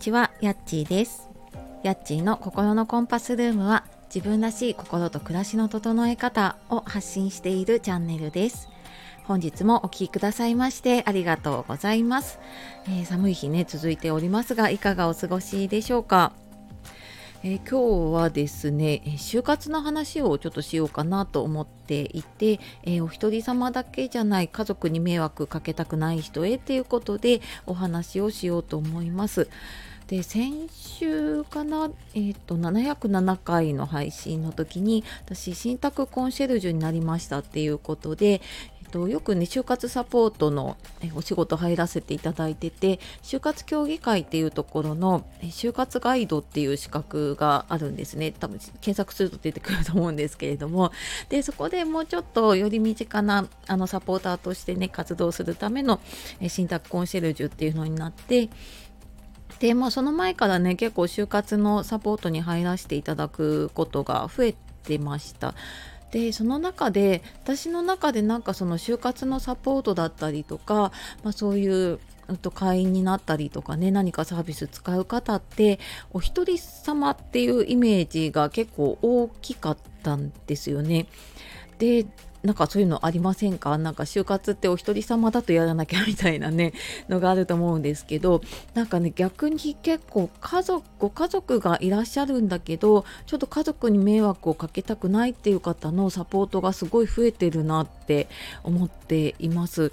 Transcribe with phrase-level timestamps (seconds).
[0.00, 1.28] ちは、やっちーです。
[1.82, 8.70] やっちーの心のコンパスルームは自分らしい心と暮らしの整え方を発信しているチャンネルです。
[9.24, 12.40] 本日もお聴きくださいましてありがとうございます、
[12.86, 16.32] えー、寒い日ね続いておりますがいかがお過ごしでしょうか？
[17.42, 29.48] えー、今日はですね就活の話をちょっとしようかなと思っていて、えー、お一人様だけじゃない家族に迷惑かけたくない人へということでお話をしようと思います。
[30.10, 38.40] で先週かな、えーと、707回の配信の時に私信託コンシェルジュになりましたっていうことで、
[38.90, 40.76] とよくね就活サポートの
[41.14, 48.32] お仕事入らせていただいてて就活協議会っていうところの就活ガイドっていう資格があるんですね。
[48.32, 50.90] 多分検索すると出てくると思うんですけれども。
[51.28, 56.00] でそこでもうちょっとより身近なあのサポーターとしてね活動するための
[56.48, 58.50] 信託コンシェルジュっていうのになって
[59.60, 65.54] でまあその前からね結構就活のサポートに入らせていただくことが増えてました
[66.10, 72.00] でその中で私の中でなんかその就活のサポートだったりとか、まあ、そういう
[72.42, 75.78] と会員になったりとかね何かサービス使う方って
[76.12, 81.06] お一人様っていうイメージが結構大きかったんですよね。
[81.78, 82.06] で
[82.42, 83.76] なんかそういうのありませんか？
[83.76, 86.72] なんか就活ってお一人様だとやらなきゃみたいなね
[87.08, 88.40] のがあると思うんですけど
[88.72, 98.28] なんかね逆に結構家族ご家族がいらっしゃるんだけどちょっと家族に迷惑をかけたくないっていう方のサポートがすごい増えてるなって
[98.62, 99.92] 思っています。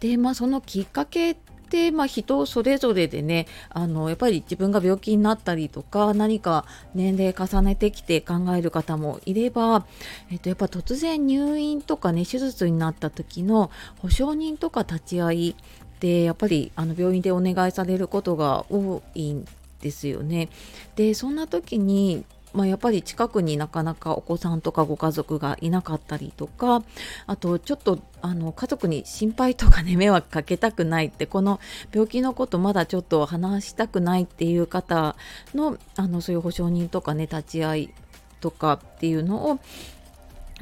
[0.00, 1.36] でまあそのきっかけ、
[1.90, 9.86] まあ、人それぞれでねあのやっぱり自分が病気になったりとか何か年齢重ねてきて考える方もいれば、
[10.30, 15.56] えっと、やっぱ突然入院とかね手術になった時の保証人とか立ち会い
[16.00, 19.46] でやっぱりあの病院でお願いされることが多いん
[19.80, 20.48] ですよね。
[20.96, 26.82] でそんな時にまあ、やっぱり近くになかなかお子さんとかご家族がいなかったりとか
[27.26, 31.60] あとちょっとあの家族に心配とかね迷惑かけたくないってこの
[31.92, 35.16] 病気のことまだちょっと話したくないっていう方
[35.54, 37.90] のあのそういう保証人とかね立ち会い
[38.40, 39.58] とかっていうのを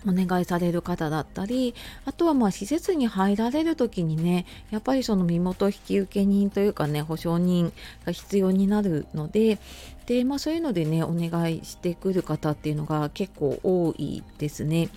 [0.06, 1.74] お願いされる方だったり
[2.04, 7.72] あとはまあ施設に入られる時にねやっぱりその身元引受人というかね保証人
[8.04, 9.58] が必要になるので
[10.06, 14.88] で、まあ、そういうのでねお願いしてくる方っていうのが結構多いですね。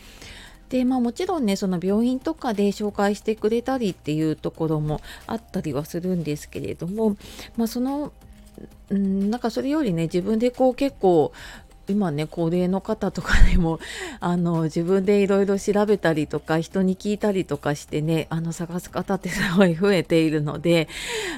[0.70, 7.16] でまあ、もちろんねその病院とかで紹介してくれたりっていうところもあったりはするんですけれども、
[7.56, 8.12] まあ、その
[8.92, 11.32] んなんかそれよりね自分でこう結構
[11.88, 13.80] 今ね高齢の方とかでも
[14.20, 20.88] あの自分でいろいろ調べたりとか人に聞いたりとかしてねあの探す方ってすごい増えているので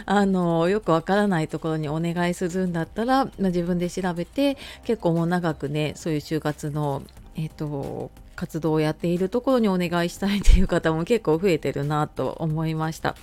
[0.05, 7.01] あのよくわからないところにお願いするんだったら、まあ、自分で調べて結構もう長くねそういう就活の
[7.37, 13.15] えっ、と活動をやっているところにお願いしたいっていう方も結構増えてるなと思いました。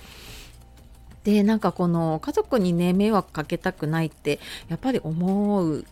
[1.23, 5.85] でなんかこの家族にね迷惑かけたくないってやっぱり思う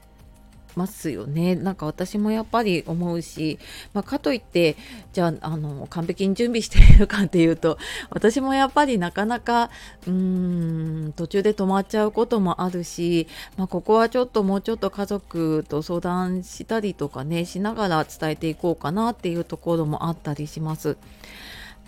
[0.75, 3.59] ますよねなんか私もやっぱり思うし、
[3.93, 4.75] まあ、かといって
[5.13, 7.77] じゃああの完璧に準備しているかっていうと
[8.09, 9.69] 私もやっぱりなかなか
[10.07, 13.27] うーん途中で止まっちゃうこともあるし、
[13.57, 20.97] まあ、ここはちょっともうちょっと家族と相談したりとかねしながら伝えていこうかなっていうところもあったりします。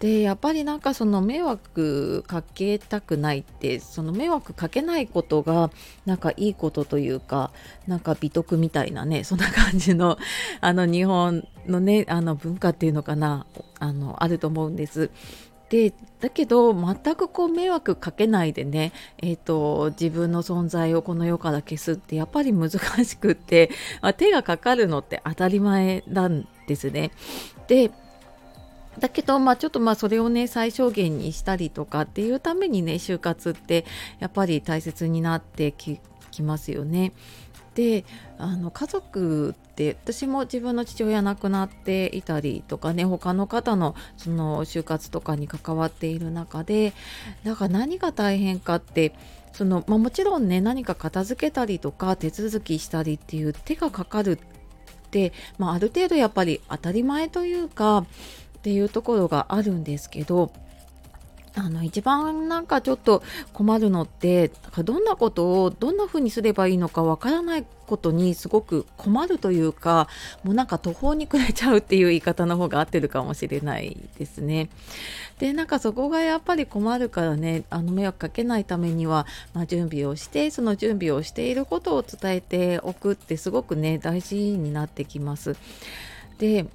[0.03, 5.72] でやっぱりなんかその迷惑かけたくないってその迷惑かけないことが
[6.06, 7.52] なんかいいことというか
[7.88, 10.18] なんか美徳みたいなねそんな感じの
[10.59, 13.46] あの日本のねあの文化っていうのかな
[13.80, 15.09] あのあると思うんです。
[15.69, 23.72] でだけど全くこう迷惑かけないでね、えーと、自分の存在をこの世から消すってやっぱり難しくって、
[24.02, 27.12] まあ、手がかかるのって当たり前なんですね。
[27.68, 27.90] で
[29.00, 33.86] だけど、まあ、ちょっとまあそれをね最小限にしたりとかっていうためにね就活って
[34.19, 36.00] やっぱり大切になってき
[36.42, 37.13] ますよね。
[37.75, 38.06] で
[38.38, 46.94] あの家族って私も自分の父親亡くなっていたりとかね他の方のその就活とかに関わっている中で
[47.44, 49.13] だから何が大変かって
[49.54, 58.06] その、まあ、もちろんね何か片付けたりとか手続きしたりっていう手がかかるって、まあ、ある程度やっぱり当たり前というか
[58.63, 60.50] っていうところがあるんですけど
[61.56, 63.21] あの一番なんかちょっと
[63.51, 64.51] 困るのって
[64.86, 70.07] どんなことをどんな風にすればいいのかわからないことにすごく困るというか
[70.45, 74.69] もうなんか途方に暮れちゃうっていう言い方の方が合ってるかもしれないですね。
[75.39, 85.57] でなんかそこがやっぱり困るからねあの迷惑かけないためには、まあ、準備をしてその準備をしていることを伝えておくってすごくね大事になってきます。
[86.39, 86.65] で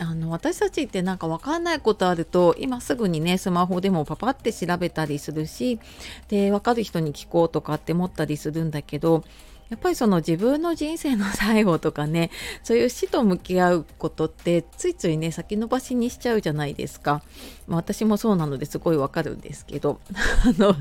[0.00, 5.80] あの私たちってなんか分かんないことあると今すぐにねスマホでもパパって調べたりするし
[6.28, 9.24] で分かる人に聞こうとかって思ったりするんだけど
[9.70, 12.30] やっぱりその自分の人生の最後とかね
[12.62, 17.22] そういう死と向き合うことってついついね先延ばしにしちゃうじゃないですか、
[17.66, 20.00] まあ、私もそうなのですごいわかるんですけど。
[20.44, 20.76] あの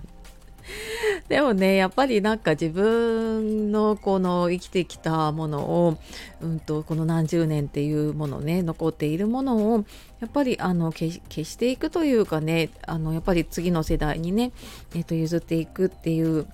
[1.27, 5.97] でもねやっぱりなんか自分のこの生きてきたものを、
[6.41, 9.85] うんと、この何十年っていうものね残っているものを
[10.19, 14.51] やっぱりあの消していくというかねあのやっぱり次の世代にね、
[14.95, 16.47] えー、と譲っていくっていう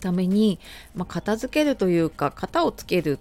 [0.00, 0.58] ために、
[0.94, 3.18] まあ、片付けるというか型をつける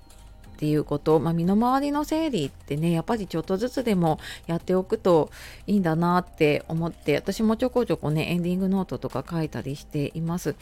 [0.59, 5.31] っていうこと、まあ、身の回りの整理ってねやっぱりちょっとずつでもやっておくと
[5.67, 10.56] いいんだなって思って私もちょこちょこねエンディングノートとか書いたりしています。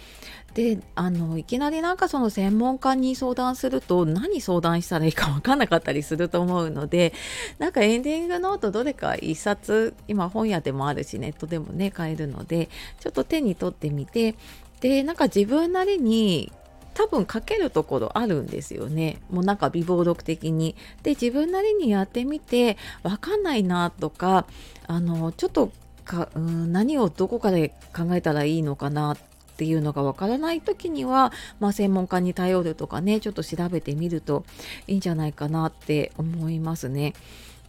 [0.53, 7.13] であのいきなりなんかその専門家に相談すると何相談したらいいか分かんなかったりすると思うので
[7.57, 14.35] なんかエンディングノートどれか1冊今本屋でもあるしネットでもね買えるのでちょっと手に取ってみて
[14.79, 16.51] でなんか自分なりに
[16.97, 19.21] 多分書けるところあるんですよね。
[19.29, 20.75] もうなんか微暴録的に。
[21.03, 24.47] で自分なりにやってみて分かんないなとか
[24.87, 25.71] あのちょっと
[26.05, 29.17] かうん何をどこかで考えたらいいのかなっ
[29.57, 34.43] ていうのがわからない時には、まあ、専門家に頼るとかねちょっと調べてみると
[34.87, 37.13] いいんじゃないかなって思いますね。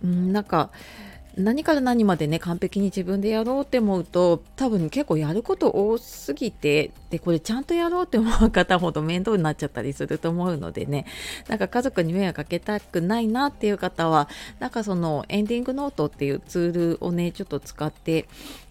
[0.03, 0.71] うんなんか
[1.39, 11.07] 何から何までね完璧に自分でやろうって思うと多分結構やること多すぎてでこれちゃんとやろうって思う方ほど面倒になっちゃったりすると思うのでね。
[11.49, 18.29] なんか家族に迷惑かけたくないなっていう方はなんかそのエンディングノートっていうツールをねちょっと使って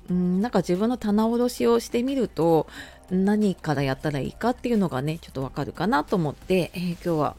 [0.09, 2.67] うんなんか自分の棚卸しをしてみると
[3.09, 7.35] 何からやったらいいかっていうのがねちょっとわかるかなと思って、えー、今日は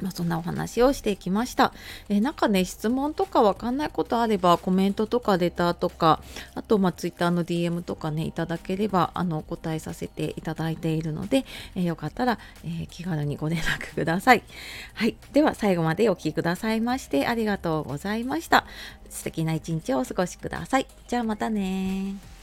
[0.00, 1.72] まあ、そんなお話をしてきました。
[2.08, 6.20] えなんかね、質問とかわかんないことあれば、コメントとかレターとか、
[6.54, 14.42] あと、まあ、Twitter の DM とかね、いただければ、あの、お答えさせていただいているので、えよかったら、えー、気軽にご連絡ください。
[14.94, 15.16] はい。
[15.32, 18.64] では、最後までお聴きくださいまして、ありがとうございました。
[19.08, 20.86] 素敵な一日をお過ごしください。
[21.08, 22.37] じゃあまたね